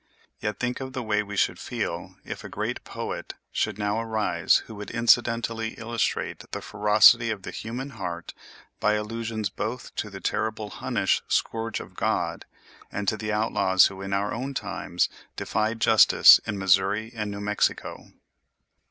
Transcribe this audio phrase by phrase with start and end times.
[0.39, 4.63] Yet think of the way we should feel if a great poet should now arise
[4.65, 8.33] who would incidentally illustrate the ferocity of the human heart
[8.79, 12.45] by allusions both to the terrible Hunnish "scourge of God"
[12.91, 17.39] and to the outlaws who in our own times defied justice in Missouri and New
[17.39, 18.11] Mexico!